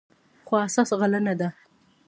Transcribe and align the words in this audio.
خو 0.47 0.53
اساس 0.67 0.89
غله 0.99 1.17
دانه 1.21 1.33
ده. 1.39 1.49